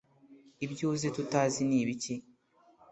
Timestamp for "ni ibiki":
1.67-2.15